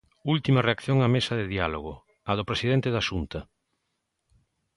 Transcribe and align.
Última 0.33 0.65
reacción 0.67 0.97
á 1.05 1.07
mesa 1.15 1.33
de 1.39 1.49
diálogo, 1.53 1.93
a 2.29 2.31
do 2.37 2.47
presidente 2.49 2.93
da 2.95 3.05
Xunta. 3.07 3.39